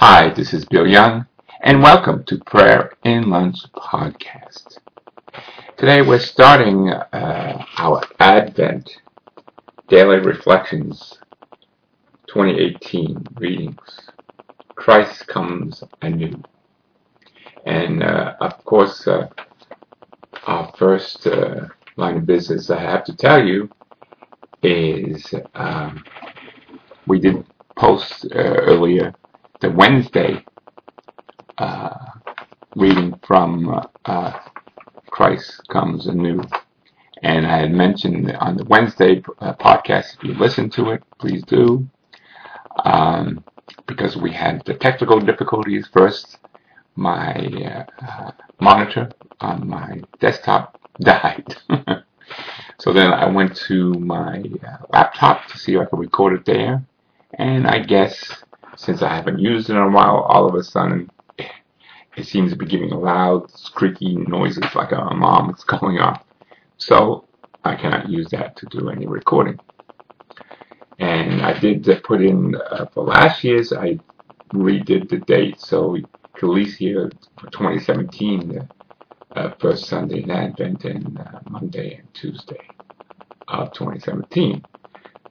[0.00, 1.26] Hi, this is Bill Young,
[1.60, 4.78] and welcome to Prayer in Lunch podcast.
[5.76, 8.88] Today we're starting uh, our Advent
[9.88, 11.18] Daily Reflections
[12.28, 14.10] 2018 readings.
[14.76, 16.40] Christ comes anew.
[17.66, 19.26] And uh, of course, uh,
[20.46, 23.68] our first uh, line of business I have to tell you
[24.62, 26.04] is um,
[27.08, 27.44] we did
[27.76, 29.12] post uh, earlier
[29.60, 30.44] the Wednesday
[31.58, 31.90] uh,
[32.76, 34.38] reading from uh,
[35.10, 36.40] Christ Comes Anew.
[37.22, 41.42] And I had mentioned on the Wednesday uh, podcast, if you listen to it, please
[41.42, 41.88] do.
[42.84, 43.42] Um,
[43.86, 46.38] because we had the technical difficulties first.
[46.94, 47.34] My
[48.00, 48.30] uh,
[48.60, 51.56] monitor on my desktop died.
[52.78, 56.44] so then I went to my uh, laptop to see if I could record it
[56.44, 56.84] there.
[57.34, 58.44] And I guess
[58.78, 61.10] since I haven't used it in a while, all of a sudden
[62.16, 66.22] it seems to be giving loud, squeaky noises like a alarm is going off.
[66.76, 67.26] So
[67.64, 69.58] I cannot use that to do any recording.
[71.00, 73.98] And I did put in uh, for last year's, I
[74.52, 78.68] redid the date so we could at least hear for 2017 the
[79.36, 82.60] uh, first Sunday in Advent and uh, Monday and Tuesday
[83.48, 84.64] of 2017.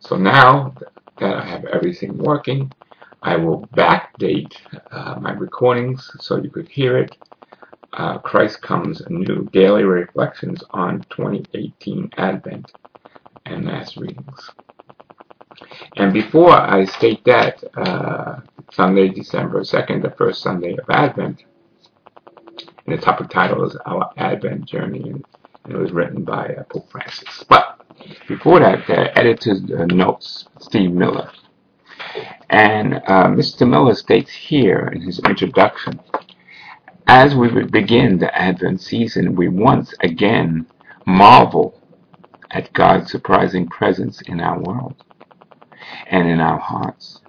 [0.01, 0.75] So now
[1.19, 2.71] that I have everything working,
[3.27, 4.55] I will backdate
[4.89, 7.17] uh, my recordings so you could hear it.
[7.91, 12.71] Uh, Christ Comes New Daily Reflections on 2018 Advent
[13.45, 14.49] and Mass Readings.
[15.97, 18.39] And before I state that, uh,
[18.71, 21.43] Sunday, December 2nd, the first Sunday of Advent,
[22.85, 25.25] and the topic title is Our Advent Journey, and,
[25.67, 27.43] it was written by uh, Pope Francis.
[27.49, 27.81] But
[28.29, 31.29] before that, the editor's uh, notes, Steve Miller.
[32.49, 33.69] And uh, Mr.
[33.69, 35.99] Miller states here in his introduction
[37.07, 40.65] As we begin the Advent season, we once again
[41.05, 41.81] marvel
[42.51, 44.95] at God's surprising presence in our world
[46.07, 47.21] and in our hearts.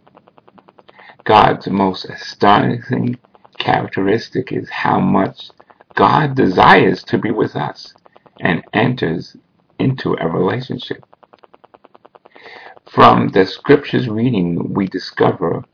[1.25, 3.19] God's most astonishing
[3.59, 5.51] characteristic is how much
[5.95, 7.95] God desires to be with us
[8.41, 9.37] and enters
[9.79, 11.05] into a relationship.
[12.91, 15.65] From the scriptures reading, we discover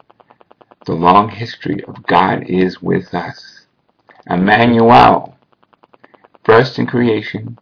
[0.84, 3.66] the long history of God is with us.
[4.28, 5.38] Emmanuel,
[6.44, 7.56] first in creation,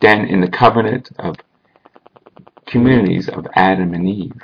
[0.00, 1.36] then in the covenant of
[2.66, 4.40] communities of Adam and Eve,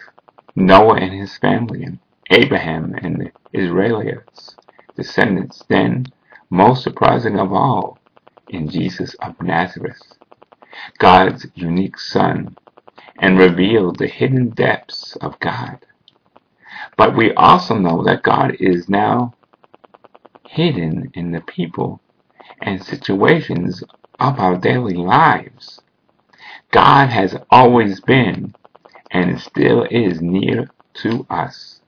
[0.56, 2.00] Noah and his family, and
[2.30, 4.56] Abraham and the Israelites,
[4.96, 6.06] descendants, then,
[6.50, 7.98] most surprising of all,
[8.48, 10.02] in Jesus of Nazareth,
[10.98, 12.56] God's unique Son,
[13.20, 15.78] and reveal the hidden depths of God.
[16.96, 19.36] But we also know that God is now
[20.46, 22.02] hidden in the people
[22.62, 23.84] and situations
[24.20, 25.80] of our daily lives.
[26.72, 28.54] God has always been
[29.10, 31.80] and still is near to us,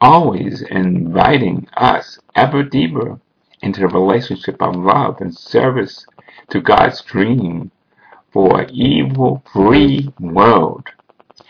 [0.00, 3.20] always inviting us ever deeper
[3.62, 6.06] into the relationship of love and service
[6.50, 7.72] to God's dream
[8.32, 10.86] for an evil-free world.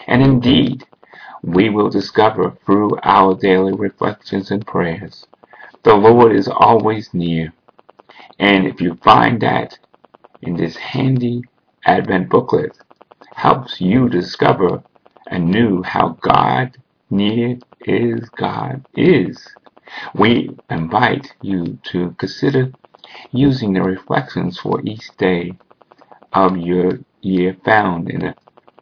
[0.07, 0.87] And indeed,
[1.43, 5.27] we will discover through our daily reflections and prayers,
[5.85, 7.53] the Lord is always near.
[8.39, 9.79] And if you find that
[10.43, 11.43] in this handy
[11.87, 12.77] Advent booklet,
[13.35, 14.83] helps you discover
[15.27, 16.77] anew how God
[17.11, 19.49] near is God is.
[20.15, 22.73] We invite you to consider
[23.33, 25.53] using the reflections for each day
[26.33, 28.35] of your year found in a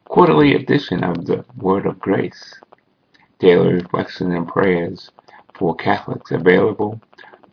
[0.04, 2.60] quarterly edition of the Word of Grace,
[3.38, 5.10] daily reflections and prayers
[5.58, 7.00] for Catholics available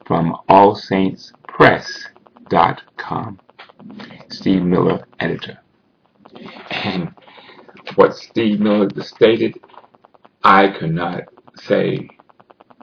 [0.06, 3.39] from allsaintspress.com.
[4.29, 5.59] Steve Miller, editor.
[6.69, 7.13] And
[7.95, 9.59] what Steve Miller stated,
[10.44, 11.23] I could not
[11.56, 12.07] say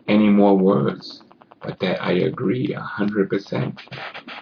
[0.09, 1.23] any more words,
[1.63, 3.79] but that I agree 100%.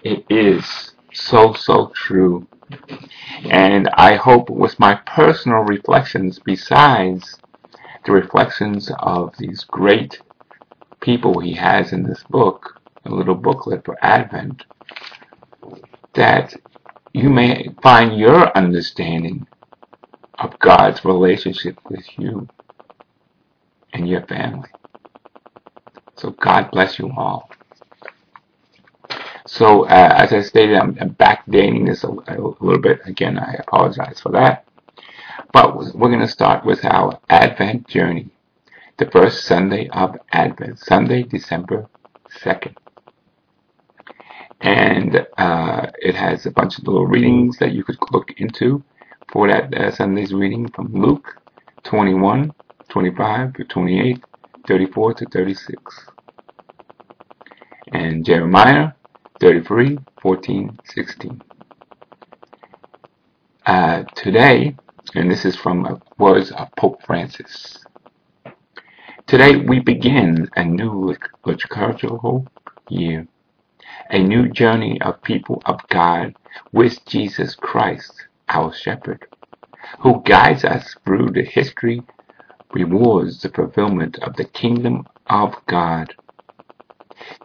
[0.02, 2.47] It is so, so true
[3.45, 7.39] and I hope with my personal reflections, besides
[8.05, 10.21] the reflections of these great
[11.01, 14.65] people he has in this book, a little booklet for Advent,
[16.15, 16.55] that
[17.12, 19.47] you may find your understanding
[20.39, 22.49] of God's relationship with you
[23.93, 24.69] and your family.
[26.17, 27.51] So God bless you all.
[29.52, 33.00] So uh, as I stated, I'm, I'm backdating this a, a, little bit.
[33.05, 34.64] Again, I apologize for that.
[35.52, 38.29] But we're going to start with our Advent journey.
[38.99, 41.88] the first Sunday of Advent, Sunday, December
[42.44, 42.76] 2nd.
[44.61, 48.85] And uh, it has a bunch of little readings that you could look into
[49.32, 51.43] for that uh, Sunday's reading from Luke
[51.82, 52.52] 21,
[52.88, 54.25] 25 to 28,
[54.69, 56.06] 34 to 36.
[57.93, 58.93] And Jeremiah
[59.40, 61.42] 33, 14, 16.
[63.66, 64.76] Uh, today,
[65.14, 67.84] and this is from words of Pope Francis.
[69.26, 71.16] Today we begin a new
[71.46, 72.46] liturgical
[72.90, 73.26] year,
[74.10, 76.34] a new journey of people of God
[76.72, 78.12] with Jesus Christ,
[78.48, 79.26] our shepherd,
[80.00, 82.02] who guides us through the history,
[82.75, 86.14] rewards the fulfillment of the kingdom of God.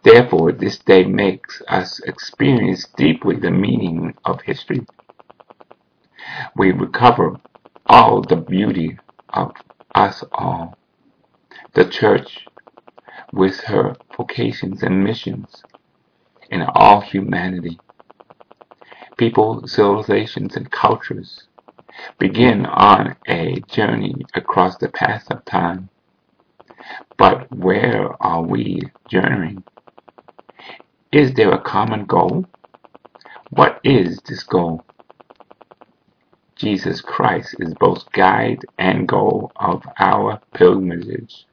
[0.02, 4.86] Therefore, this day makes us experience deeply the meaning of history.
[6.56, 7.40] We recover
[7.86, 8.98] all the beauty
[9.30, 9.52] of
[9.94, 10.76] us all
[11.74, 12.46] the church
[13.32, 15.62] with her vocations and missions
[16.50, 17.78] in all humanity.
[19.16, 21.48] People, civilizations, and cultures
[22.18, 25.88] begin on a journey across the path of time.
[27.16, 29.64] But where are we journeying?
[31.12, 32.46] Is there a common goal?
[33.50, 34.84] What is this goal?
[36.56, 41.46] Jesus Christ is both guide and goal of our pilgrimage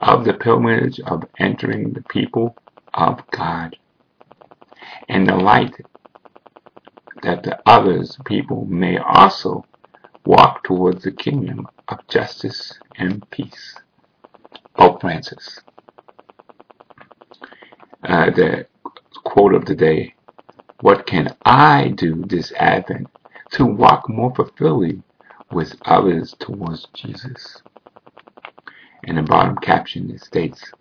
[0.00, 2.56] of the pilgrimage of entering the people
[2.94, 3.76] of God,
[5.08, 5.74] and the light
[7.22, 9.64] that the others people may also
[10.24, 13.74] walk towards the kingdom of justice and peace.
[14.80, 15.60] Pope Francis.
[18.02, 18.66] Uh, the
[19.24, 20.14] quote of the day,
[20.80, 23.08] what can I do this Advent
[23.52, 25.02] to walk more fulfilling
[25.52, 27.62] with others towards Jesus?
[29.04, 30.72] And the bottom caption it states,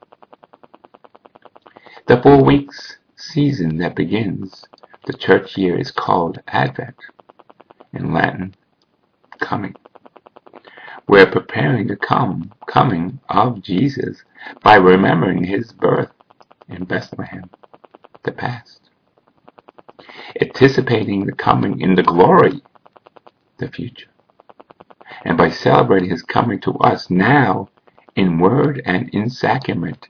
[2.07, 4.66] The four weeks season that begins
[5.07, 6.96] the church year is called Advent,
[7.92, 8.56] in Latin,
[9.42, 9.75] coming.
[11.07, 11.98] We're preparing the
[12.68, 14.24] coming of Jesus
[14.63, 16.12] by remembering his birth
[16.68, 17.50] in Bethlehem,
[18.24, 18.90] the past.
[20.42, 22.62] Anticipating the coming in the glory,
[23.57, 24.10] the future.
[25.24, 27.69] And by celebrating his coming to us now
[28.16, 30.07] in word and in sacrament,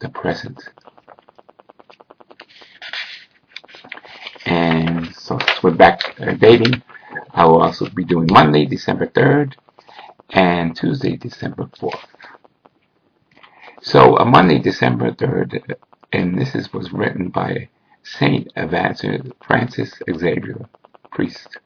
[0.00, 0.62] the present.
[4.46, 6.82] And so we're back uh, dating.
[7.32, 9.54] I will also be doing Monday, December 3rd,
[10.40, 12.06] and Tuesday, December 4th.
[13.82, 15.74] So, a uh, Monday, December 3rd,
[16.12, 17.68] and this is, was written by
[18.02, 20.66] Saint Evangelist Francis Xavier,
[21.12, 21.58] priest.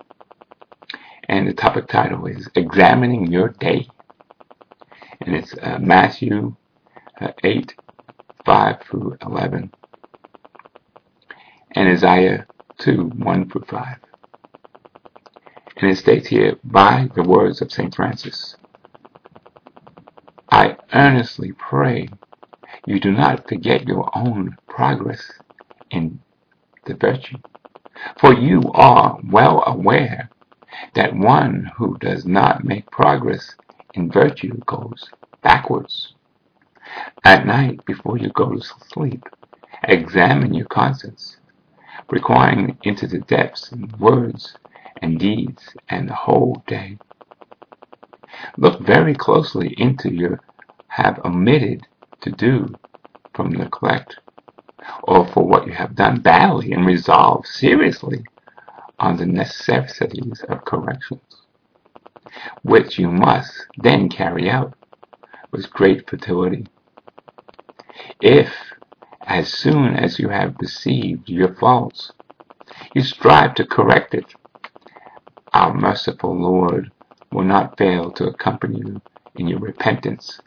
[1.29, 3.89] And the topic title is Examining Your Day
[5.21, 6.57] and it's uh, Matthew
[7.21, 7.75] uh, 8,
[8.45, 9.73] 5 through 11,
[11.73, 12.47] and Isaiah
[12.79, 13.97] 2, 1 through 5.
[15.77, 17.95] And it states here, by the words of St.
[17.95, 18.57] Francis,
[20.95, 22.09] earnestly pray
[22.87, 25.33] you do not forget your own progress
[25.91, 26.21] in
[26.87, 27.39] the virtue,
[28.21, 30.31] for you are well aware
[30.95, 33.55] that one who does not make progress
[33.95, 35.09] in virtue goes
[35.43, 36.15] backwards.
[37.25, 38.61] At night, before you go to
[38.93, 39.25] sleep,
[39.85, 41.39] examine your conscience,
[42.11, 44.57] requiring into the depths in words
[45.01, 46.99] and deeds and the whole day.
[48.59, 50.41] Look very closely into your
[50.95, 51.85] have omitted
[52.21, 52.73] to do
[53.35, 54.21] from neglect
[55.03, 58.23] or for what you have done badly and resolve seriously
[59.01, 61.21] on the necessities of corrections
[62.63, 64.75] which you must then carry out
[65.51, 66.67] with great fertility.
[68.21, 68.53] If,
[69.27, 72.13] as soon as you have perceived your faults,
[72.95, 74.27] you strive to correct it,
[75.53, 76.93] our merciful Lord
[77.33, 79.03] will not fail to accompany you
[79.35, 80.41] in your repentance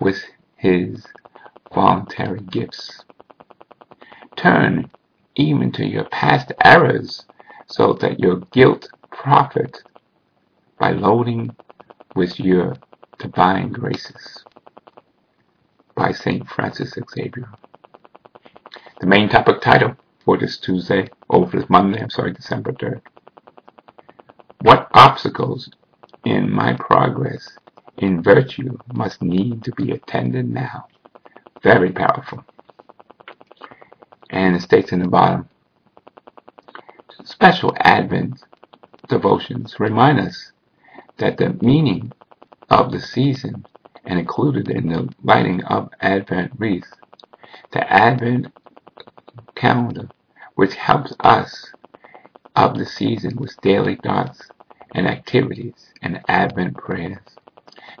[0.00, 0.22] with
[0.56, 1.06] his
[1.74, 3.04] voluntary gifts.
[4.36, 4.90] Turn
[5.34, 7.24] even to your past errors
[7.66, 9.82] so that your guilt profit
[10.78, 11.54] by loading
[12.14, 12.74] with your
[13.18, 14.44] divine graces
[15.94, 16.46] by St.
[16.48, 17.48] Francis Xavier.
[19.00, 23.00] The main topic title for this Tuesday, or for this Monday, I'm sorry, December 3rd.
[24.62, 25.70] What obstacles
[26.24, 27.58] in my progress
[27.98, 30.86] in virtue must need to be attended now?
[31.62, 32.44] Very powerful.
[34.30, 35.48] And it states in the bottom,
[37.24, 38.44] special Advent
[39.08, 40.52] devotions remind us
[41.18, 42.12] that the meaning
[42.70, 43.64] of the season
[44.04, 46.92] and included in the lighting of Advent wreath.
[47.72, 48.52] The Advent
[49.54, 50.08] calendar,
[50.54, 51.72] which helps us
[52.54, 54.48] of the season with daily thoughts
[54.94, 57.18] and activities and Advent prayers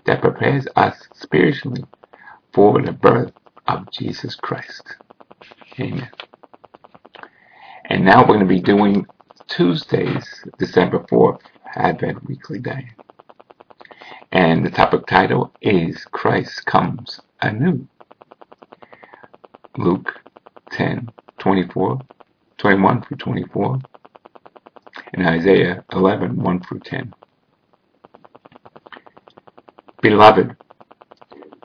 [0.04, 1.84] that prepares us spiritually
[2.52, 3.32] for the birth
[3.68, 4.96] of Jesus Christ.
[5.78, 6.10] Amen.
[7.86, 9.06] And now we're going to be doing
[9.48, 11.40] Tuesdays, December 4th,
[11.76, 12.88] Advent Weekly Day.
[14.32, 17.86] And the topic title is Christ Comes Anew.
[19.76, 20.20] Luke
[20.72, 22.00] 10, 24,
[22.58, 23.78] 21 through 24,
[25.12, 27.14] and Isaiah 11, 1 through 10.
[30.02, 30.56] Beloved,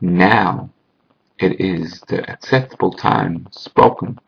[0.02, 0.70] now
[1.40, 4.20] it is the acceptable time spoken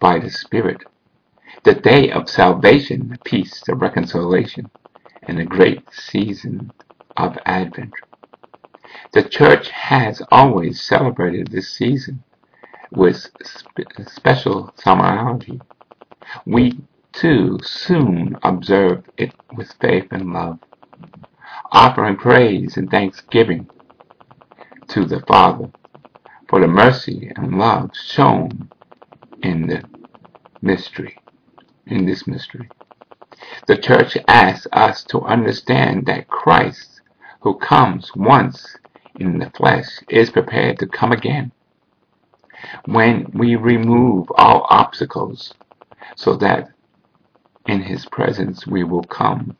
[0.00, 0.82] by the Spirit,
[1.64, 4.70] the day of salvation, the peace, the reconciliation,
[5.22, 6.72] and the great season
[7.16, 7.92] of Advent.
[9.12, 12.22] The church has always celebrated this season
[12.92, 15.60] with spe- special solemnity.
[16.46, 16.80] We
[17.12, 20.58] too soon observe it with faith and love,
[21.72, 23.68] offering praise and thanksgiving
[24.88, 25.70] to the Father
[26.48, 28.70] for the mercy and love shown
[29.42, 29.82] in the
[30.62, 31.18] mystery,
[31.86, 32.68] in this mystery.
[33.66, 37.00] The church asks us to understand that Christ,
[37.40, 38.76] who comes once
[39.18, 41.52] in the flesh, is prepared to come again
[42.86, 45.54] when we remove all obstacles
[46.16, 46.70] so that
[47.66, 49.56] in his presence we will come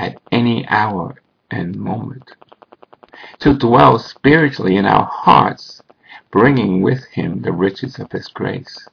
[0.00, 2.32] at any hour and moment
[3.38, 5.82] to dwell spiritually in our hearts
[6.30, 8.88] bringing with him the riches of his grace.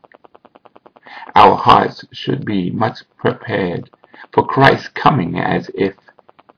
[1.34, 3.90] Our hearts should be much prepared
[4.34, 5.96] for Christ's coming as if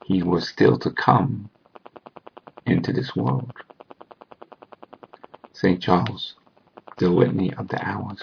[0.05, 1.51] he was still to come
[2.65, 3.51] into this world.
[5.53, 5.79] St.
[5.79, 6.33] Charles,
[6.97, 8.21] the Liturgy of the Hours.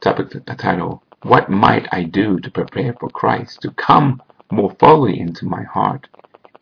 [0.00, 5.46] Topic title, What Might I Do to Prepare for Christ to Come More Fully into
[5.46, 6.08] My Heart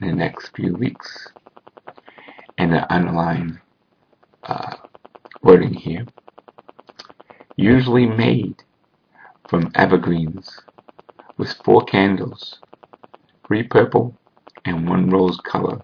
[0.01, 1.33] in the Next Few Weeks?
[2.59, 3.59] and the underlying
[4.43, 4.77] uh,
[5.43, 6.07] wording here.
[7.57, 8.63] Usually made
[9.49, 10.61] from evergreens
[11.39, 12.59] with four candles,
[13.47, 14.15] three purple
[14.67, 15.81] and one rose color.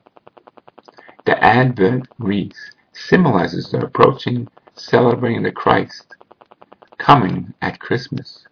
[1.25, 6.15] The Advent wreath symbolizes the approaching celebrating the Christ
[6.99, 8.47] coming at Christmas.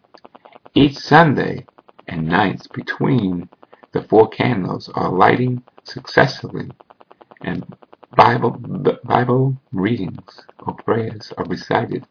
[0.76, 1.66] Each Sunday
[2.08, 3.48] and nights between
[3.92, 6.68] the four candles are lighting successively
[7.42, 7.64] and
[8.16, 8.50] Bible,
[9.04, 12.04] Bible readings or prayers are recited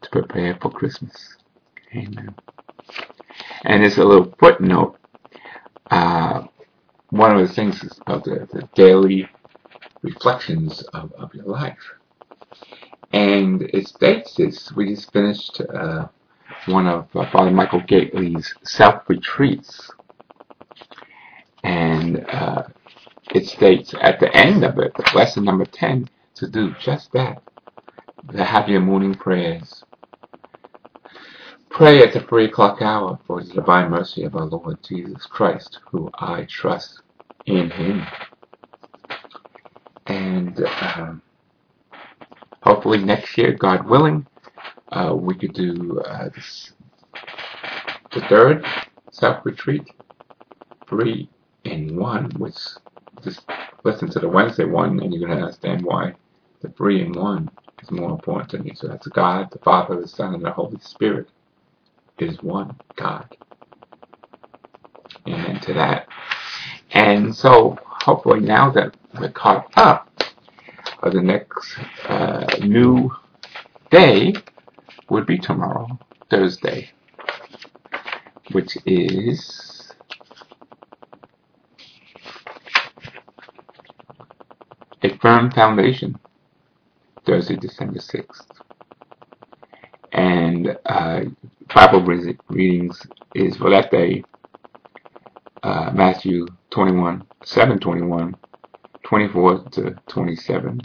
[0.00, 1.36] to prepare for Christmas.
[1.92, 2.36] Amen.
[3.64, 4.96] And it's a little footnote.
[5.90, 6.44] Uh,
[7.10, 9.28] one of the things is about the, the daily
[10.02, 11.94] reflections of, of, your life.
[13.12, 14.72] And it states this.
[14.72, 16.06] We just finished uh,
[16.66, 19.90] one of uh, Father Michael Gaitley's self retreats.
[21.64, 22.64] And uh,
[23.34, 27.42] it states at the end of it, lesson number 10, to do just that.
[28.32, 29.84] To have your morning prayers.
[31.70, 35.78] Pray at the three o'clock hour for the divine mercy of our Lord Jesus Christ,
[35.90, 37.00] who I trust
[37.46, 38.06] in Him.
[40.06, 41.22] And um,
[42.62, 44.26] hopefully next year, God willing,
[44.92, 46.72] uh, we could do uh, this,
[48.12, 48.64] the third
[49.10, 49.84] self retreat,
[50.88, 51.28] three
[51.64, 52.56] in one, which
[53.22, 53.42] just
[53.84, 56.14] listen to the Wednesday one, and you're going to understand why
[56.62, 57.50] the three in one
[57.82, 58.72] is more important to me.
[58.74, 61.28] So that's God, the Father, the Son, and the Holy Spirit
[62.18, 63.28] is one God.
[65.28, 66.08] Amen to that.
[66.92, 70.08] And so hopefully now that we're caught up,
[71.02, 73.10] uh, the next uh, new
[73.90, 74.34] day
[75.12, 75.86] would be tomorrow,
[76.30, 76.90] Thursday,
[78.52, 79.92] which is
[85.02, 86.18] A Firm Foundation,
[87.26, 88.46] Thursday, December 6th.
[90.12, 91.20] And uh,
[91.74, 92.02] Bible
[92.48, 94.24] readings is for that day
[95.62, 98.34] uh, Matthew 21, 7 21,
[99.04, 100.80] 24 to 27,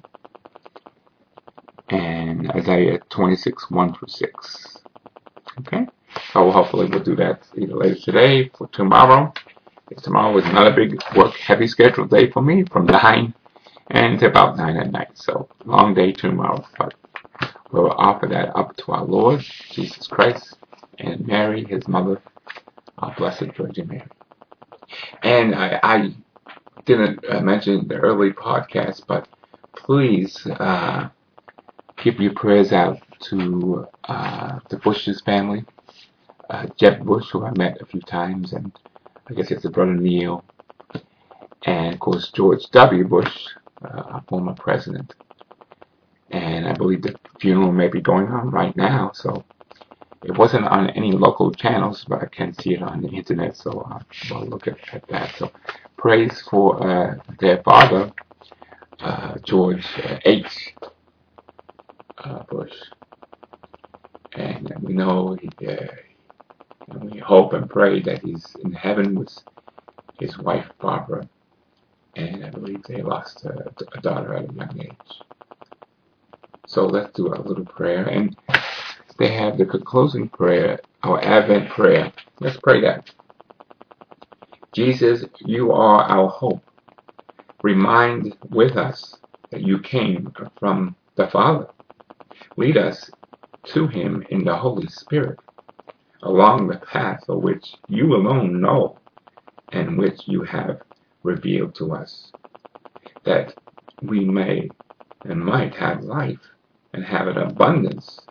[1.89, 4.77] and Isaiah 26, 1 through 6.
[5.59, 5.87] Okay?
[6.33, 9.33] So hopefully we'll do that either later today or tomorrow.
[10.03, 13.33] Tomorrow is another big work heavy schedule day for me from 9
[13.89, 15.11] and to about 9 at night.
[15.13, 16.93] So, long day tomorrow, but
[17.71, 19.39] we'll offer that up to our Lord
[19.71, 20.57] Jesus Christ
[20.99, 22.21] and Mary, his mother,
[22.97, 24.07] our Blessed Virgin Mary.
[25.23, 26.13] And I, I
[26.85, 29.27] didn't uh, mention the early podcast, but
[29.75, 31.09] please uh,
[31.97, 35.65] keep your prayers out to uh, the Bush's family.
[36.49, 38.71] Uh, Jeb Bush, who I met a few times, and
[39.29, 40.45] I guess it's brother Neil,
[41.65, 43.05] and of course George W.
[43.05, 43.47] Bush,
[43.83, 45.13] uh, our former president.
[46.31, 49.43] And I believe the funeral may be going on right now, so
[50.23, 53.85] it wasn't on any local channels, but I can see it on the internet, so
[54.31, 55.35] I'll, look at, at, that.
[55.37, 55.51] So
[55.97, 58.11] praise for uh, their father,
[58.99, 59.85] uh, George
[60.25, 60.73] H.
[62.49, 62.73] Bush.
[64.33, 65.87] And we know he, uh,
[66.89, 69.33] and we hope and pray that he's in heaven with
[70.19, 71.29] his wife Barbara.
[72.15, 75.21] And I believe they lost a, a daughter at a young age.
[76.67, 78.05] So let's do a little prayer.
[78.05, 78.35] And
[79.19, 82.13] they have the closing prayer, our Advent prayer.
[82.39, 83.11] Let's pray that.
[84.73, 86.63] Jesus, you are our hope.
[87.63, 89.19] Remind with us
[89.51, 91.67] that you came from the Father.
[92.57, 93.11] Lead us
[93.65, 95.39] to him in the Holy Spirit
[96.23, 98.99] along the path of which you alone know
[99.71, 100.79] and which you have
[101.23, 102.33] revealed to us,
[103.25, 103.55] that
[104.01, 104.71] we may
[105.25, 106.41] and might have life
[106.93, 108.27] and have an abundance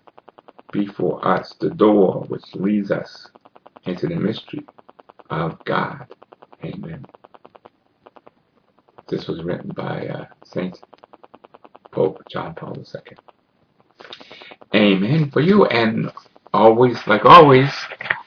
[0.73, 3.31] before us the door which leads us
[3.85, 4.67] into the mystery
[5.31, 6.07] of God.
[6.65, 7.07] Amen.
[9.09, 10.79] This was written by uh, Saint
[11.93, 13.26] Pope John Paul II.
[14.97, 15.67] Amen for you.
[15.67, 16.11] And
[16.55, 17.71] always, like always,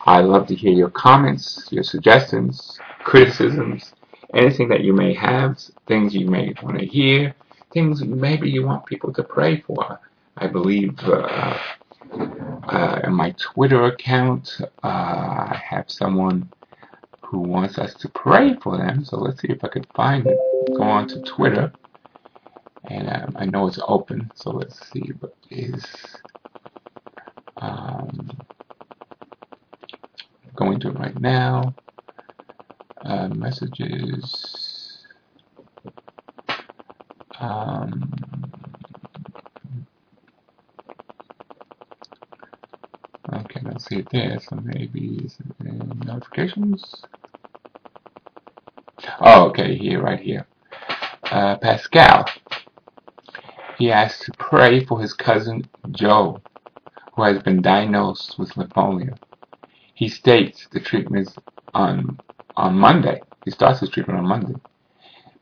[0.05, 3.95] I love to hear your comments, your suggestions, criticisms,
[4.35, 5.57] anything that you may have,
[5.87, 7.33] things you may want to hear,
[7.73, 9.99] things maybe you want people to pray for.
[10.37, 11.57] I believe uh,
[12.67, 16.49] uh, in my Twitter account, uh, I have someone
[17.21, 19.03] who wants us to pray for them.
[19.03, 20.37] So let's see if I can find it.
[20.77, 21.73] Go on to Twitter.
[22.85, 25.83] And um, I know it's open, so let's see what is
[27.59, 28.29] um,
[30.55, 31.73] going to it right now.
[33.01, 35.05] Uh, messages.
[37.39, 38.11] Um,
[43.33, 44.39] okay, let's see it there.
[44.39, 45.29] So maybe
[46.05, 47.03] notifications.
[49.21, 50.45] Oh, okay, here, right here.
[51.23, 52.25] Uh, Pascal.
[53.77, 56.41] He asked to pray for his cousin Joe
[57.19, 59.19] who has been diagnosed with lymphoma.
[59.93, 61.29] He states the treatment
[61.73, 62.19] on
[62.55, 63.23] on Monday.
[63.45, 64.55] He starts his treatment on Monday.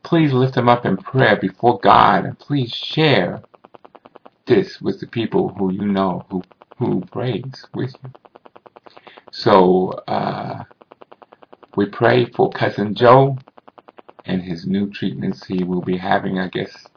[0.04, 3.44] Please lift him up in prayer before God and please share
[4.46, 6.42] this with the people who you know who
[6.78, 8.12] who prays with you.
[9.32, 10.64] So uh,
[11.76, 13.38] we pray for cousin Joe
[14.26, 16.88] and his new treatments he will be having, I guess,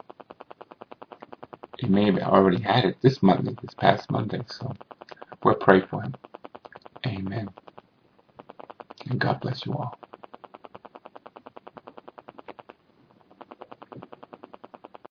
[1.82, 4.44] he may have already had it this Monday, this past Monday.
[4.48, 4.78] So
[5.44, 6.18] we'll pray for him.
[7.06, 7.54] Amen.
[9.08, 9.98] And God bless you all.